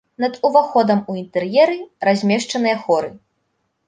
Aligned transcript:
Над 0.23 0.37
уваходам 0.47 1.03
у 1.11 1.17
інтэр'еры 1.19 1.75
размешчаныя 2.09 2.79
хоры. 2.87 3.13